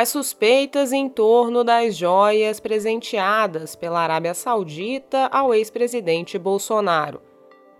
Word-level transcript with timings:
as 0.00 0.10
suspeitas 0.10 0.92
em 0.92 1.08
torno 1.08 1.64
das 1.64 1.96
joias 1.96 2.60
presenteadas 2.60 3.74
pela 3.74 3.98
Arábia 3.98 4.32
Saudita 4.32 5.26
ao 5.26 5.52
ex-presidente 5.52 6.38
Bolsonaro, 6.38 7.20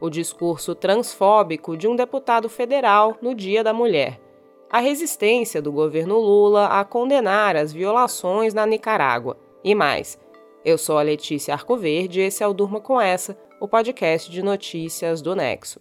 o 0.01 0.11
discurso 0.11 0.75
transfóbico 0.75 1.77
de 1.77 1.87
um 1.87 1.95
deputado 1.95 2.49
federal 2.49 3.17
no 3.23 3.37
Dia 3.37 3.62
da 3.62 3.73
Mulher, 3.73 4.21
a 4.69 4.81
resistência 4.81 5.62
do 5.62 5.71
governo 5.71 6.19
Lula 6.19 6.67
a 6.67 6.85
condenar 6.85 7.54
as 7.54 7.72
violações 7.72 8.53
na 8.53 8.66
Nicarágua 8.66 9.37
e 9.62 9.72
mais. 9.72 10.19
Eu 10.64 10.76
sou 10.76 10.98
a 10.98 11.03
Letícia 11.03 11.54
Arcoverde 11.54 12.19
e 12.19 12.24
esse 12.24 12.42
é 12.42 12.48
o 12.48 12.53
Durma 12.53 12.80
com 12.80 13.00
Essa, 13.00 13.38
o 13.60 13.69
podcast 13.69 14.28
de 14.28 14.42
notícias 14.42 15.22
do 15.22 15.37
Nexo. 15.37 15.78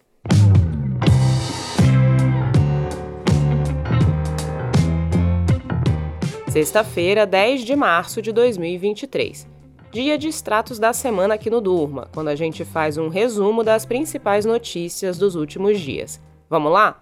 Sexta-feira, 6.58 7.24
10 7.24 7.60
de 7.60 7.76
março 7.76 8.20
de 8.20 8.32
2023. 8.32 9.46
Dia 9.92 10.18
de 10.18 10.26
extratos 10.26 10.76
da 10.76 10.92
semana 10.92 11.34
aqui 11.34 11.48
no 11.48 11.60
Durma, 11.60 12.08
quando 12.12 12.26
a 12.26 12.34
gente 12.34 12.64
faz 12.64 12.98
um 12.98 13.06
resumo 13.06 13.62
das 13.62 13.86
principais 13.86 14.44
notícias 14.44 15.16
dos 15.16 15.36
últimos 15.36 15.78
dias. 15.78 16.20
Vamos 16.50 16.72
lá? 16.72 17.00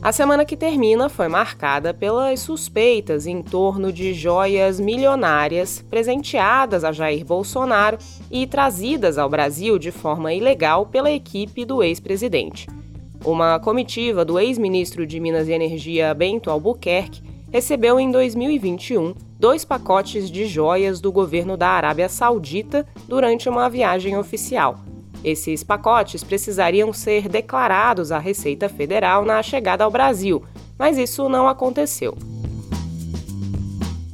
A 0.00 0.12
semana 0.12 0.46
que 0.46 0.56
termina 0.56 1.10
foi 1.10 1.28
marcada 1.28 1.92
pelas 1.92 2.40
suspeitas 2.40 3.26
em 3.26 3.42
torno 3.42 3.92
de 3.92 4.14
joias 4.14 4.80
milionárias 4.80 5.84
presenteadas 5.90 6.84
a 6.84 6.90
Jair 6.90 7.22
Bolsonaro 7.26 7.98
e 8.30 8.46
trazidas 8.46 9.18
ao 9.18 9.28
Brasil 9.28 9.78
de 9.78 9.90
forma 9.90 10.32
ilegal 10.32 10.86
pela 10.86 11.10
equipe 11.10 11.66
do 11.66 11.82
ex-presidente. 11.82 12.77
Uma 13.24 13.58
comitiva 13.58 14.24
do 14.24 14.38
ex-ministro 14.38 15.04
de 15.04 15.18
Minas 15.18 15.48
e 15.48 15.52
Energia 15.52 16.14
Bento 16.14 16.50
Albuquerque 16.50 17.22
recebeu 17.50 17.98
em 17.98 18.10
2021 18.10 19.12
dois 19.38 19.64
pacotes 19.64 20.30
de 20.30 20.46
joias 20.46 21.00
do 21.00 21.10
governo 21.10 21.56
da 21.56 21.68
Arábia 21.68 22.08
Saudita 22.08 22.86
durante 23.08 23.48
uma 23.48 23.68
viagem 23.68 24.16
oficial. 24.16 24.78
Esses 25.24 25.64
pacotes 25.64 26.22
precisariam 26.22 26.92
ser 26.92 27.28
declarados 27.28 28.12
à 28.12 28.18
Receita 28.18 28.68
Federal 28.68 29.24
na 29.24 29.42
chegada 29.42 29.82
ao 29.82 29.90
Brasil, 29.90 30.44
mas 30.78 30.96
isso 30.96 31.28
não 31.28 31.48
aconteceu. 31.48 32.16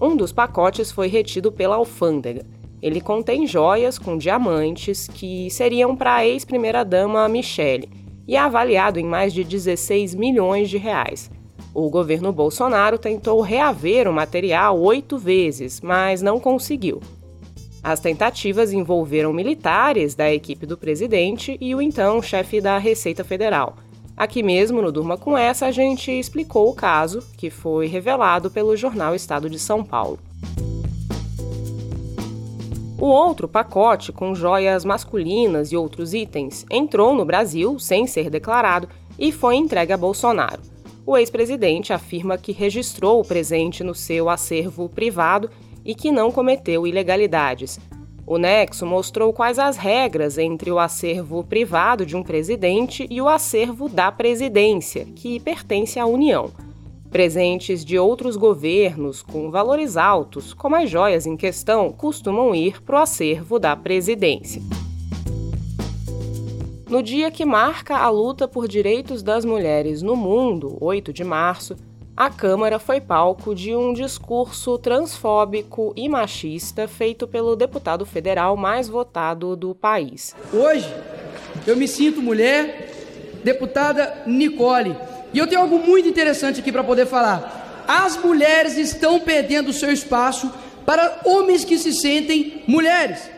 Um 0.01 0.17
dos 0.17 0.33
pacotes 0.33 0.91
foi 0.91 1.09
retido 1.09 1.53
pela 1.53 1.77
alfândega. 1.77 2.47
Ele 2.81 3.01
contém 3.01 3.47
joias 3.47 3.99
com 3.99 4.17
diamantes 4.17 5.09
que 5.09 5.51
seriam 5.51 5.95
para 5.95 6.17
a 6.17 6.27
ex-primeira-dama 6.27 7.29
Michele 7.29 8.04
e 8.27 8.37
é 8.37 8.39
avaliado 8.39 8.99
em 8.99 9.05
mais 9.05 9.33
de 9.33 9.45
16 9.45 10.15
milhões 10.15 10.71
de 10.71 10.79
reais. 10.79 11.31
O 11.75 11.91
governo 11.91 12.33
Bolsonaro 12.33 12.99
tentou 12.99 13.41
reaver 13.41 14.09
o 14.09 14.13
material 14.13 14.81
oito 14.81 15.19
vezes, 15.19 15.81
mas 15.81 16.23
não 16.23 16.39
conseguiu. 16.39 17.01
As 17.83 18.01
tentativas 18.01 18.73
envolveram 18.73 19.33
militares 19.33 20.15
da 20.15 20.33
equipe 20.33 20.65
do 20.65 20.79
presidente 20.79 21.59
e 21.61 21.75
o 21.75 21.83
então 21.83 22.23
chefe 22.23 22.61
da 22.61 22.79
Receita 22.79 23.23
Federal. 23.23 23.77
Aqui 24.17 24.43
mesmo 24.43 24.81
no 24.81 24.93
Durma 24.93 25.19
com 25.19 25.37
essa, 25.37 25.67
a 25.67 25.73
gente 25.73 26.11
explicou 26.11 26.71
o 26.71 26.75
caso, 26.75 27.23
que 27.37 27.51
foi 27.51 27.87
revelado 27.87 28.51
pelo 28.51 28.77
jornal 28.77 29.15
Estado 29.15 29.51
de 29.51 29.59
São 29.59 29.85
Paulo. 29.85 30.19
O 32.99 33.07
outro 33.07 33.49
pacote, 33.49 34.13
com 34.13 34.35
joias 34.35 34.85
masculinas 34.85 35.73
e 35.73 35.77
outros 35.77 36.15
itens, 36.15 36.65
entrou 36.71 37.15
no 37.15 37.25
Brasil 37.25 37.79
sem 37.79 38.07
ser 38.07 38.31
declarado 38.31 38.89
e 39.19 39.33
foi 39.33 39.57
entregue 39.57 39.93
a 39.93 39.97
Bolsonaro. 39.97 40.63
O 41.05 41.17
ex-presidente 41.17 41.93
afirma 41.93 42.39
que 42.39 42.53
registrou 42.53 43.21
o 43.21 43.25
presente 43.25 43.83
no 43.83 43.95
seu 43.95 44.31
acervo 44.31 44.89
privado 44.89 45.51
e 45.85 45.95
que 45.95 46.11
não 46.11 46.31
cometeu 46.31 46.87
ilegalidades. 46.87 47.79
O 48.27 48.39
Nexo 48.39 48.87
mostrou 48.87 49.33
quais 49.33 49.59
as 49.59 49.77
regras 49.77 50.39
entre 50.39 50.71
o 50.71 50.79
acervo 50.79 51.45
privado 51.45 52.07
de 52.07 52.17
um 52.17 52.23
presidente 52.23 53.07
e 53.11 53.21
o 53.21 53.29
acervo 53.29 53.87
da 53.87 54.11
presidência, 54.11 55.05
que 55.05 55.39
pertence 55.41 55.99
à 56.01 56.07
União. 56.07 56.51
Presentes 57.15 57.85
de 57.85 57.97
outros 57.97 58.35
governos 58.35 59.23
com 59.23 59.49
valores 59.49 59.97
altos, 59.97 60.53
como 60.53 60.75
as 60.75 60.91
joias 60.91 61.27
em 61.27 61.37
questão, 61.37 61.93
costumam 61.93 62.53
ir 62.53 62.83
para 62.83 62.99
o 62.99 63.03
acervo 63.03 63.57
da 63.57 63.77
presidência. 63.77 64.61
No 66.91 67.01
dia 67.01 67.31
que 67.31 67.45
marca 67.45 67.99
a 67.99 68.11
luta 68.11 68.49
por 68.49 68.67
direitos 68.67 69.23
das 69.23 69.45
mulheres 69.45 70.03
no 70.03 70.17
mundo, 70.17 70.77
8 70.81 71.13
de 71.13 71.23
março, 71.23 71.77
a 72.17 72.29
Câmara 72.29 72.81
foi 72.81 73.01
palco 73.01 73.55
de 73.55 73.77
um 73.77 73.93
discurso 73.93 74.77
transfóbico 74.77 75.93
e 75.95 76.09
machista 76.09 76.89
feito 76.89 77.29
pelo 77.29 77.55
deputado 77.55 78.05
federal 78.05 78.57
mais 78.57 78.89
votado 78.89 79.55
do 79.55 79.73
país. 79.73 80.35
Hoje, 80.53 80.93
eu 81.65 81.77
me 81.77 81.87
sinto 81.87 82.21
mulher, 82.21 82.91
deputada 83.45 84.25
Nicole 84.27 84.97
e 85.35 85.39
eu 85.39 85.49
tenho 85.49 85.61
algo 85.61 85.81
muito 85.81 86.09
interessante 86.09 86.61
aqui 86.61 86.71
para 86.71 86.85
poder 86.85 87.07
falar. 87.07 87.85
As 87.89 88.17
mulheres 88.17 88.79
estão 88.79 89.19
perdendo 89.19 89.73
seu 89.73 89.93
espaço 89.93 90.51
para 90.87 91.21
homens 91.25 91.65
que 91.65 91.77
se 91.77 91.93
sentem 91.93 92.63
mulheres. 92.69 93.29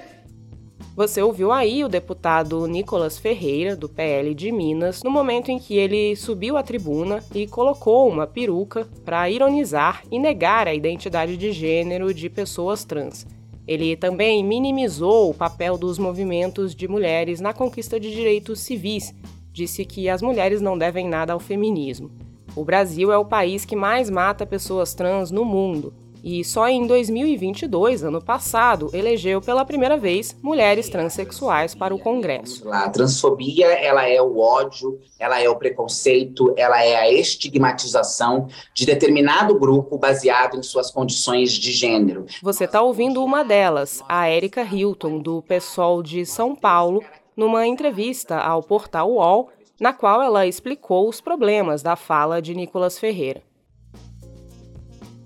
Você 0.95 1.21
ouviu 1.23 1.53
aí 1.53 1.84
o 1.84 1.89
deputado 1.89 2.67
Nicolas 2.67 3.19
Ferreira, 3.19 3.75
do 3.75 3.89
PL 3.89 4.34
de 4.34 4.53
Minas, 4.53 5.03
no 5.03 5.11
momento 5.11 5.51
em 5.51 5.59
que 5.59 5.77
ele 5.77 6.15
subiu 6.17 6.57
à 6.57 6.62
tribuna 6.62 7.23
e 7.34 7.47
colocou 7.47 8.09
uma 8.09 8.27
peruca 8.27 8.87
para 9.05 9.28
ironizar 9.31 10.03
e 10.11 10.19
negar 10.19 10.69
a 10.69 10.75
identidade 10.75 11.37
de 11.37 11.53
gênero 11.53 12.13
de 12.13 12.28
pessoas 12.28 12.84
trans. 12.84 13.27
Ele 13.67 13.97
também 13.97 14.45
minimizou 14.45 15.31
o 15.31 15.34
papel 15.34 15.77
dos 15.77 15.99
movimentos 15.99 16.75
de 16.75 16.87
mulheres 16.87 17.41
na 17.41 17.53
conquista 17.53 17.99
de 17.99 18.11
direitos 18.11 18.61
civis 18.61 19.15
disse 19.56 19.87
que 19.87 20.06
as 20.06 20.21
mulheres 20.21 20.61
não 20.61 20.77
devem 20.77 21.09
nada 21.09 21.33
ao 21.33 21.41
feminismo. 21.41 22.11
O 22.55 22.62
Brasil 22.62 23.11
é 23.11 23.17
o 23.17 23.25
país 23.25 23.65
que 23.65 23.75
mais 23.75 24.11
mata 24.11 24.44
pessoas 24.44 24.93
trans 24.93 25.31
no 25.31 25.47
mundo. 25.47 25.94
E 26.22 26.44
só 26.44 26.69
em 26.69 26.87
2022, 26.87 28.03
ano 28.03 28.22
passado, 28.22 28.91
elegeu 28.93 29.41
pela 29.41 29.65
primeira 29.65 29.97
vez 29.97 30.37
mulheres 30.43 30.91
transexuais 30.91 31.75
para 31.75 31.95
o 31.95 31.99
Congresso. 31.99 32.71
A 32.71 32.91
transfobia, 32.91 33.69
ela 33.69 34.06
é 34.06 34.21
o 34.21 34.39
ódio, 34.39 35.00
ela 35.19 35.41
é 35.41 35.49
o 35.49 35.56
preconceito, 35.56 36.53
ela 36.56 36.84
é 36.84 36.97
a 36.97 37.11
estigmatização 37.11 38.49
de 38.75 38.84
determinado 38.84 39.59
grupo 39.59 39.97
baseado 39.97 40.59
em 40.59 40.62
suas 40.62 40.91
condições 40.91 41.53
de 41.53 41.72
gênero. 41.72 42.27
Você 42.43 42.65
está 42.65 42.83
ouvindo 42.83 43.25
uma 43.25 43.43
delas, 43.43 44.03
a 44.06 44.28
Érica 44.28 44.62
Hilton, 44.62 45.19
do 45.21 45.41
PSOL 45.43 46.03
de 46.03 46.27
São 46.27 46.56
Paulo, 46.56 47.03
numa 47.36 47.66
entrevista 47.66 48.38
ao 48.38 48.62
portal 48.62 49.10
UOL, 49.10 49.50
na 49.78 49.92
qual 49.92 50.22
ela 50.22 50.47
explicou 50.47 51.08
os 51.08 51.20
problemas 51.20 51.82
da 51.82 51.94
fala 51.97 52.41
de 52.41 52.54
Nicolas 52.54 52.98
Ferreira. 52.98 53.42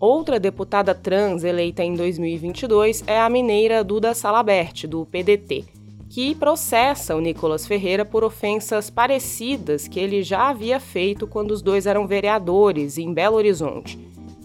Outra 0.00 0.40
deputada 0.40 0.94
trans 0.94 1.44
eleita 1.44 1.84
em 1.84 1.94
2022 1.94 3.04
é 3.06 3.20
a 3.20 3.28
mineira 3.28 3.84
Duda 3.84 4.14
Salabert, 4.14 4.86
do 4.86 5.04
PDT, 5.04 5.66
que 6.08 6.34
processa 6.34 7.14
o 7.14 7.20
Nicolas 7.20 7.66
Ferreira 7.66 8.04
por 8.04 8.24
ofensas 8.24 8.88
parecidas 8.88 9.86
que 9.86 10.00
ele 10.00 10.22
já 10.22 10.48
havia 10.48 10.80
feito 10.80 11.26
quando 11.26 11.50
os 11.50 11.60
dois 11.60 11.86
eram 11.86 12.06
vereadores 12.06 12.96
em 12.96 13.12
Belo 13.12 13.36
Horizonte. 13.36 13.98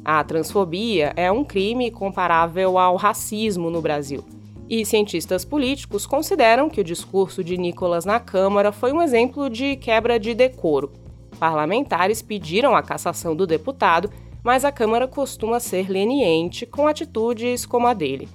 A 0.04 0.24
transfobia 0.24 1.14
é 1.16 1.32
um 1.32 1.44
crime 1.44 1.90
comparável 1.90 2.78
ao 2.78 2.98
racismo 2.98 3.72
no 3.72 3.82
Brasil. 3.82 4.24
E 4.68 4.84
cientistas 4.84 5.46
políticos 5.46 6.08
consideram 6.08 6.70
que 6.70 6.82
o 6.82 6.84
discurso 6.84 7.44
de 7.44 7.56
Nicolas 7.56 8.04
na 8.04 8.20
Câmara 8.20 8.72
foi 8.72 8.92
um 8.92 9.02
exemplo 9.02 9.48
de 9.48 9.76
quebra 9.76 10.20
de 10.20 10.34
decoro. 10.34 10.92
Parlamentares 11.40 12.24
pediram 12.24 12.76
a 12.76 12.82
cassação 12.82 13.36
do 13.36 13.46
deputado, 13.46 14.10
mas 14.44 14.66
a 14.66 14.72
Câmara 14.72 15.08
costuma 15.08 15.60
ser 15.60 15.90
leniente 15.90 16.66
com 16.66 16.88
atitudes 16.88 17.64
como 17.64 17.86
a 17.86 17.94
dele, 17.94 18.28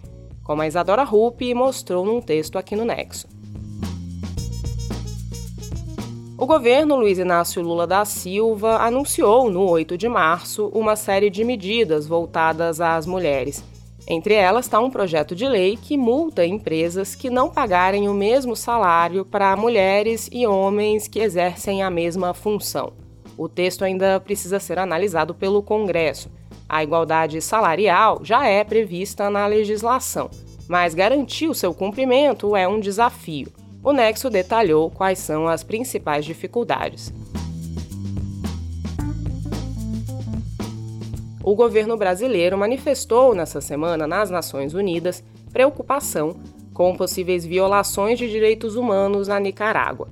como 0.44 0.62
a 0.62 0.68
Isadora 0.68 1.02
Rupp 1.02 1.52
mostrou 1.52 2.04
num 2.04 2.20
texto 2.20 2.56
aqui 2.58 2.76
no 2.76 2.84
Nexo. 2.84 3.26
O 6.38 6.46
governo 6.46 6.96
Luiz 6.96 7.18
Inácio 7.18 7.60
Lula 7.60 7.86
da 7.88 8.04
Silva 8.04 8.76
anunciou 8.78 9.50
no 9.50 9.68
8 9.68 9.98
de 9.98 10.08
março 10.08 10.68
uma 10.68 10.94
série 10.94 11.28
de 11.28 11.42
medidas 11.44 12.06
voltadas 12.06 12.80
às 12.80 13.04
mulheres 13.04 13.62
entre 14.06 14.34
elas 14.34 14.66
está 14.66 14.80
um 14.80 14.90
projeto 14.90 15.34
de 15.34 15.46
lei 15.46 15.76
que 15.76 15.96
multa 15.96 16.44
empresas 16.44 17.14
que 17.14 17.30
não 17.30 17.50
pagarem 17.50 18.08
o 18.08 18.14
mesmo 18.14 18.56
salário 18.56 19.24
para 19.24 19.56
mulheres 19.56 20.28
e 20.32 20.46
homens 20.46 21.06
que 21.06 21.20
exercem 21.20 21.82
a 21.82 21.90
mesma 21.90 22.34
função. 22.34 22.92
O 23.36 23.48
texto 23.48 23.84
ainda 23.84 24.20
precisa 24.20 24.60
ser 24.60 24.78
analisado 24.78 25.34
pelo 25.34 25.62
Congresso. 25.62 26.30
A 26.68 26.82
igualdade 26.82 27.40
salarial 27.40 28.20
já 28.22 28.46
é 28.46 28.62
prevista 28.62 29.30
na 29.30 29.46
legislação, 29.46 30.30
mas 30.68 30.94
garantir 30.94 31.48
o 31.48 31.54
seu 31.54 31.74
cumprimento 31.74 32.54
é 32.54 32.68
um 32.68 32.78
desafio. 32.78 33.48
O 33.82 33.92
Nexo 33.92 34.28
detalhou 34.28 34.90
quais 34.90 35.18
são 35.18 35.48
as 35.48 35.64
principais 35.64 36.24
dificuldades. 36.24 37.12
O 41.42 41.54
governo 41.54 41.96
brasileiro 41.96 42.58
manifestou 42.58 43.34
nessa 43.34 43.60
semana 43.60 44.06
nas 44.06 44.30
Nações 44.30 44.74
Unidas 44.74 45.24
preocupação 45.52 46.36
com 46.74 46.94
possíveis 46.94 47.44
violações 47.44 48.18
de 48.18 48.28
direitos 48.28 48.76
humanos 48.76 49.28
na 49.28 49.40
Nicarágua. 49.40 50.08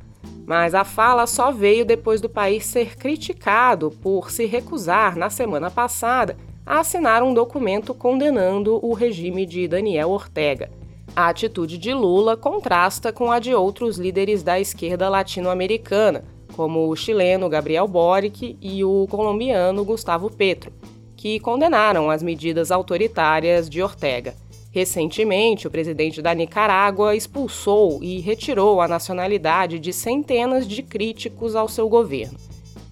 Mas 0.46 0.74
a 0.74 0.84
fala 0.84 1.26
só 1.26 1.52
veio 1.52 1.84
depois 1.84 2.20
do 2.20 2.28
país 2.28 2.64
ser 2.64 2.96
criticado 2.96 3.90
por 4.02 4.30
se 4.30 4.46
recusar, 4.46 5.16
na 5.16 5.28
semana 5.28 5.70
passada, 5.70 6.36
a 6.64 6.80
assinar 6.80 7.22
um 7.22 7.34
documento 7.34 7.92
condenando 7.92 8.78
o 8.84 8.94
regime 8.94 9.44
de 9.44 9.68
Daniel 9.68 10.10
Ortega. 10.10 10.70
A 11.14 11.28
atitude 11.28 11.76
de 11.76 11.92
Lula 11.92 12.36
contrasta 12.36 13.12
com 13.12 13.30
a 13.30 13.38
de 13.38 13.54
outros 13.54 13.98
líderes 13.98 14.42
da 14.42 14.58
esquerda 14.58 15.08
latino-americana, 15.08 16.24
como 16.54 16.88
o 16.88 16.96
chileno 16.96 17.48
Gabriel 17.48 17.86
Boric 17.86 18.56
e 18.60 18.84
o 18.84 19.06
colombiano 19.10 19.84
Gustavo 19.84 20.30
Petro, 20.30 20.72
que 21.18 21.38
condenaram 21.40 22.08
as 22.08 22.22
medidas 22.22 22.70
autoritárias 22.70 23.68
de 23.68 23.82
Ortega. 23.82 24.36
Recentemente, 24.70 25.66
o 25.66 25.70
presidente 25.70 26.22
da 26.22 26.32
Nicarágua 26.32 27.16
expulsou 27.16 27.98
e 28.00 28.20
retirou 28.20 28.80
a 28.80 28.86
nacionalidade 28.86 29.80
de 29.80 29.92
centenas 29.92 30.64
de 30.66 30.80
críticos 30.80 31.56
ao 31.56 31.68
seu 31.68 31.88
governo. 31.88 32.38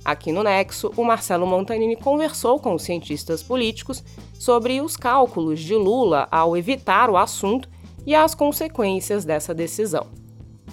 Aqui 0.04 0.32
no 0.32 0.42
Nexo, 0.42 0.92
o 0.96 1.04
Marcelo 1.04 1.46
Montanini 1.46 1.94
conversou 1.94 2.58
com 2.58 2.74
os 2.74 2.82
cientistas 2.82 3.44
políticos 3.44 4.02
sobre 4.34 4.80
os 4.80 4.96
cálculos 4.96 5.60
de 5.60 5.76
Lula 5.76 6.26
ao 6.28 6.56
evitar 6.56 7.08
o 7.08 7.16
assunto 7.16 7.68
e 8.04 8.12
as 8.12 8.34
consequências 8.34 9.24
dessa 9.24 9.54
decisão. 9.54 10.08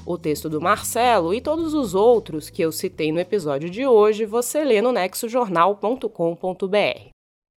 O 0.03 0.17
texto 0.17 0.49
do 0.49 0.59
Marcelo 0.59 1.35
e 1.35 1.39
todos 1.39 1.75
os 1.75 1.93
outros 1.93 2.49
que 2.49 2.63
eu 2.63 2.71
citei 2.71 3.11
no 3.11 3.19
episódio 3.19 3.69
de 3.69 3.85
hoje 3.85 4.25
você 4.25 4.63
lê 4.63 4.81
no 4.81 4.91
nexojornal.com.br. 4.91 7.13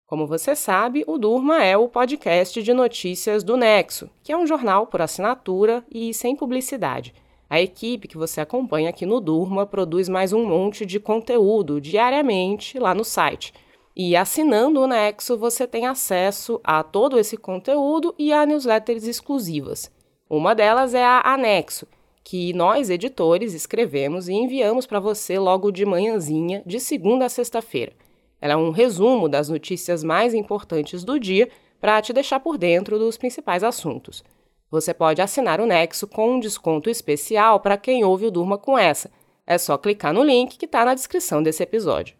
Como 0.07 0.27
você 0.27 0.55
sabe, 0.55 1.03
o 1.07 1.17
Durma 1.17 1.63
é 1.63 1.75
o 1.75 1.89
podcast 1.89 2.61
de 2.61 2.73
notícias 2.75 3.43
do 3.43 3.57
Nexo, 3.57 4.07
que 4.23 4.31
é 4.31 4.37
um 4.37 4.45
jornal 4.45 4.85
por 4.85 5.01
assinatura 5.01 5.83
e 5.91 6.13
sem 6.13 6.35
publicidade. 6.35 7.11
A 7.49 7.59
equipe 7.59 8.07
que 8.07 8.15
você 8.15 8.39
acompanha 8.39 8.91
aqui 8.91 9.03
no 9.03 9.19
Durma 9.19 9.65
produz 9.65 10.07
mais 10.07 10.31
um 10.31 10.45
monte 10.45 10.85
de 10.85 10.99
conteúdo 10.99 11.81
diariamente 11.81 12.77
lá 12.77 12.93
no 12.93 13.03
site. 13.03 13.51
E 13.95 14.15
assinando 14.15 14.79
o 14.79 14.85
Nexo, 14.85 15.39
você 15.39 15.65
tem 15.65 15.87
acesso 15.87 16.61
a 16.63 16.83
todo 16.83 17.17
esse 17.17 17.35
conteúdo 17.35 18.13
e 18.15 18.31
a 18.31 18.45
newsletters 18.45 19.05
exclusivas. 19.05 19.91
Uma 20.29 20.53
delas 20.53 20.93
é 20.93 21.03
a 21.03 21.33
Anexo, 21.33 21.87
que 22.23 22.53
nós, 22.53 22.91
editores, 22.91 23.55
escrevemos 23.55 24.29
e 24.29 24.33
enviamos 24.33 24.85
para 24.85 24.99
você 24.99 25.39
logo 25.39 25.71
de 25.71 25.83
manhãzinha, 25.83 26.61
de 26.63 26.79
segunda 26.79 27.25
a 27.25 27.29
sexta-feira. 27.29 28.04
Ela 28.45 28.53
é 28.53 28.57
um 28.57 28.69
resumo 28.69 29.27
das 29.27 29.49
notícias 29.49 30.03
mais 30.03 30.31
importantes 30.35 31.03
do 31.03 31.19
dia 31.19 31.49
para 31.81 31.99
te 31.99 32.13
deixar 32.13 32.39
por 32.39 32.59
dentro 32.59 32.99
dos 32.99 33.17
principais 33.17 33.63
assuntos. 33.63 34.23
Você 34.69 34.93
pode 34.93 35.19
assinar 35.19 35.59
o 35.59 35.65
Nexo 35.65 36.05
com 36.05 36.33
um 36.33 36.39
desconto 36.39 36.87
especial 36.87 37.59
para 37.59 37.75
quem 37.75 38.03
ouve 38.03 38.27
o 38.27 38.29
Durma 38.29 38.55
com 38.55 38.77
essa. 38.77 39.09
É 39.47 39.57
só 39.57 39.79
clicar 39.79 40.13
no 40.13 40.21
link 40.21 40.59
que 40.59 40.65
está 40.65 40.85
na 40.85 40.93
descrição 40.93 41.41
desse 41.41 41.63
episódio. 41.63 42.15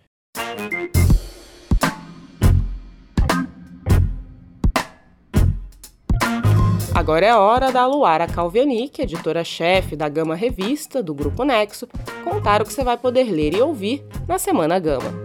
Agora 6.95 7.24
é 7.24 7.36
hora 7.36 7.71
da 7.71 7.86
Luara 7.86 8.25
Calvenic, 8.25 9.00
editora-chefe 9.00 9.95
da 9.95 10.10
Gama 10.10 10.33
Revista 10.33 11.04
do 11.04 11.13
Grupo 11.13 11.44
Nexo, 11.44 11.88
contar 12.24 12.63
o 12.63 12.66
que 12.66 12.74
você 12.74 12.83
vai 12.83 12.98
poder 12.98 13.25
ler 13.25 13.54
e 13.54 13.62
ouvir 13.62 14.04
na 14.28 14.39
Semana 14.39 14.80
Gama. 14.80 15.25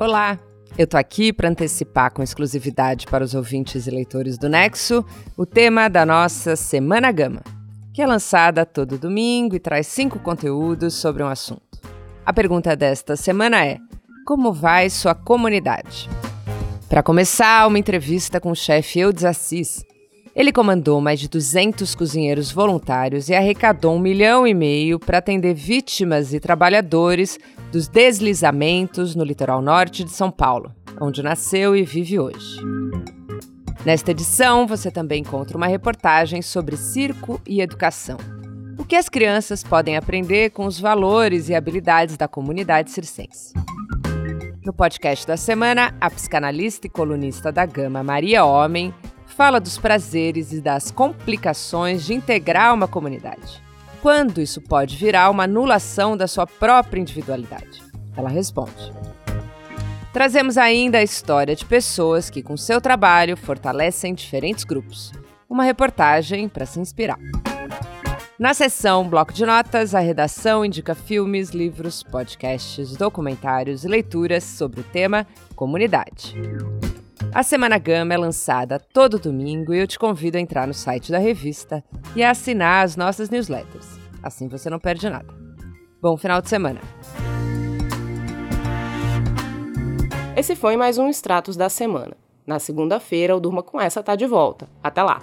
Olá, 0.00 0.40
eu 0.78 0.86
tô 0.86 0.96
aqui 0.96 1.30
para 1.30 1.50
antecipar 1.50 2.10
com 2.10 2.22
exclusividade 2.22 3.06
para 3.06 3.22
os 3.22 3.34
ouvintes 3.34 3.86
e 3.86 3.90
leitores 3.90 4.38
do 4.38 4.48
Nexo 4.48 5.04
o 5.36 5.44
tema 5.44 5.90
da 5.90 6.06
nossa 6.06 6.56
Semana 6.56 7.12
Gama, 7.12 7.42
que 7.92 8.00
é 8.00 8.06
lançada 8.06 8.64
todo 8.64 8.96
domingo 8.96 9.54
e 9.54 9.60
traz 9.60 9.86
cinco 9.88 10.18
conteúdos 10.18 10.94
sobre 10.94 11.22
um 11.22 11.26
assunto. 11.26 11.78
A 12.24 12.32
pergunta 12.32 12.74
desta 12.74 13.14
semana 13.14 13.62
é: 13.62 13.76
como 14.26 14.54
vai 14.54 14.88
sua 14.88 15.14
comunidade? 15.14 16.08
Para 16.88 17.02
começar, 17.02 17.66
uma 17.66 17.78
entrevista 17.78 18.40
com 18.40 18.52
o 18.52 18.56
chefe 18.56 19.00
Eudes 19.00 19.22
Assis. 19.26 19.84
Ele 20.40 20.52
comandou 20.52 21.02
mais 21.02 21.20
de 21.20 21.28
200 21.28 21.94
cozinheiros 21.94 22.50
voluntários 22.50 23.28
e 23.28 23.34
arrecadou 23.34 23.94
um 23.94 23.98
milhão 23.98 24.46
e 24.46 24.54
meio 24.54 24.98
para 24.98 25.18
atender 25.18 25.52
vítimas 25.52 26.32
e 26.32 26.40
trabalhadores 26.40 27.38
dos 27.70 27.88
deslizamentos 27.88 29.14
no 29.14 29.22
litoral 29.22 29.60
norte 29.60 30.02
de 30.02 30.10
São 30.10 30.30
Paulo, 30.30 30.74
onde 30.98 31.22
nasceu 31.22 31.76
e 31.76 31.82
vive 31.82 32.18
hoje. 32.18 32.56
Nesta 33.84 34.12
edição, 34.12 34.66
você 34.66 34.90
também 34.90 35.20
encontra 35.20 35.58
uma 35.58 35.66
reportagem 35.66 36.40
sobre 36.40 36.74
circo 36.74 37.38
e 37.46 37.60
educação. 37.60 38.16
O 38.78 38.84
que 38.86 38.96
as 38.96 39.10
crianças 39.10 39.62
podem 39.62 39.94
aprender 39.94 40.52
com 40.52 40.64
os 40.64 40.80
valores 40.80 41.50
e 41.50 41.54
habilidades 41.54 42.16
da 42.16 42.26
comunidade 42.26 42.90
circense. 42.90 43.52
No 44.64 44.72
podcast 44.72 45.26
da 45.26 45.36
semana, 45.36 45.94
a 46.00 46.08
psicanalista 46.08 46.86
e 46.86 46.90
colunista 46.90 47.52
da 47.52 47.66
Gama, 47.66 48.02
Maria 48.02 48.42
Homem, 48.44 48.94
fala 49.40 49.58
dos 49.58 49.78
prazeres 49.78 50.52
e 50.52 50.60
das 50.60 50.90
complicações 50.90 52.04
de 52.04 52.12
integrar 52.12 52.74
uma 52.74 52.86
comunidade. 52.86 53.62
Quando 54.02 54.38
isso 54.38 54.60
pode 54.60 54.98
virar 54.98 55.30
uma 55.30 55.44
anulação 55.44 56.14
da 56.14 56.28
sua 56.28 56.46
própria 56.46 57.00
individualidade? 57.00 57.82
Ela 58.14 58.28
responde. 58.28 58.92
Trazemos 60.12 60.58
ainda 60.58 60.98
a 60.98 61.02
história 61.02 61.56
de 61.56 61.64
pessoas 61.64 62.28
que, 62.28 62.42
com 62.42 62.54
seu 62.54 62.82
trabalho, 62.82 63.34
fortalecem 63.34 64.12
diferentes 64.12 64.62
grupos. 64.62 65.10
Uma 65.48 65.64
reportagem 65.64 66.46
para 66.46 66.66
se 66.66 66.78
inspirar. 66.78 67.18
Na 68.38 68.52
seção 68.52 69.08
Bloco 69.08 69.32
de 69.32 69.46
Notas, 69.46 69.94
a 69.94 70.00
redação 70.00 70.66
indica 70.66 70.94
filmes, 70.94 71.48
livros, 71.48 72.02
podcasts, 72.02 72.94
documentários 72.94 73.84
e 73.84 73.88
leituras 73.88 74.44
sobre 74.44 74.82
o 74.82 74.84
tema 74.84 75.26
comunidade. 75.56 76.36
A 77.32 77.44
Semana 77.44 77.78
Gama 77.78 78.12
é 78.12 78.16
lançada 78.16 78.80
todo 78.80 79.16
domingo 79.16 79.72
e 79.72 79.78
eu 79.78 79.86
te 79.86 79.96
convido 79.96 80.36
a 80.36 80.40
entrar 80.40 80.66
no 80.66 80.74
site 80.74 81.12
da 81.12 81.18
revista 81.18 81.84
e 82.16 82.24
a 82.24 82.30
assinar 82.32 82.84
as 82.84 82.96
nossas 82.96 83.30
newsletters. 83.30 84.00
Assim 84.20 84.48
você 84.48 84.68
não 84.68 84.80
perde 84.80 85.08
nada. 85.08 85.32
Bom 86.02 86.16
final 86.16 86.42
de 86.42 86.48
semana! 86.48 86.80
Esse 90.36 90.56
foi 90.56 90.76
mais 90.76 90.98
um 90.98 91.08
Extratos 91.08 91.56
da 91.56 91.68
Semana. 91.68 92.16
Na 92.44 92.58
segunda-feira, 92.58 93.36
o 93.36 93.40
Durma 93.40 93.62
com 93.62 93.80
essa 93.80 94.02
tá 94.02 94.16
de 94.16 94.26
volta. 94.26 94.68
Até 94.82 95.00
lá! 95.00 95.22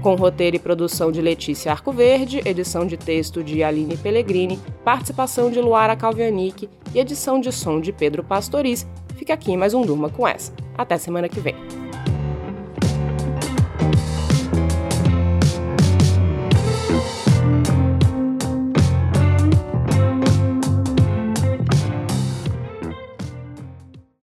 Com 0.00 0.14
roteiro 0.14 0.56
e 0.56 0.58
produção 0.58 1.12
de 1.12 1.20
Letícia 1.20 1.72
Arcoverde, 1.72 2.40
edição 2.44 2.86
de 2.86 2.96
texto 2.96 3.44
de 3.44 3.62
Aline 3.62 3.96
Pellegrini, 3.96 4.58
participação 4.84 5.50
de 5.50 5.60
Luara 5.60 5.94
Calvianic 5.94 6.68
e 6.94 6.98
edição 6.98 7.40
de 7.40 7.52
som 7.52 7.80
de 7.80 7.92
Pedro 7.92 8.24
Pastoriz. 8.24 8.86
Fica 9.16 9.34
aqui 9.34 9.56
mais 9.56 9.74
um 9.74 9.82
Durma 9.82 10.08
com 10.08 10.26
essa. 10.26 10.52
Até 10.76 10.96
semana 10.96 11.28
que 11.28 11.40
vem. 11.40 11.89